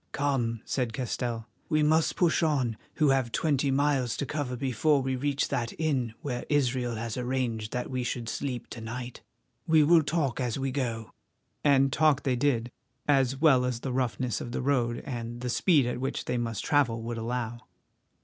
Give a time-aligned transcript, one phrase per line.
[0.13, 5.15] "Come," said Castell, "we must push on, who have twenty miles to cover before we
[5.15, 9.21] reach that inn where Israel has arranged that we should sleep to night.
[9.67, 11.11] We will talk as we go."
[11.63, 12.71] And talk they did,
[13.07, 16.65] as well as the roughness of the road and the speed at which they must
[16.65, 17.59] travel would allow.